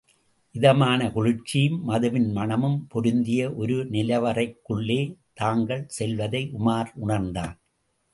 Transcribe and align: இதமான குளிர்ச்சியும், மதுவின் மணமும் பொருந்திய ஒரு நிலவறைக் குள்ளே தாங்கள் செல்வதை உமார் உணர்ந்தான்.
இதமான 0.51 1.11
குளிர்ச்சியும், 1.11 1.83
மதுவின் 1.83 2.31
மணமும் 2.31 2.87
பொருந்திய 2.87 3.53
ஒரு 3.53 3.85
நிலவறைக் 3.89 4.59
குள்ளே 4.63 5.17
தாங்கள் 5.33 5.83
செல்வதை 5.87 6.51
உமார் 6.59 6.91
உணர்ந்தான். 6.95 7.59